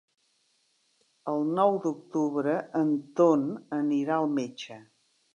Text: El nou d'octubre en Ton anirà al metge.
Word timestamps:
El 1.33 1.43
nou 1.59 1.75
d'octubre 1.83 2.55
en 2.79 2.89
Ton 3.19 3.43
anirà 3.81 4.15
al 4.23 4.31
metge. 4.39 4.79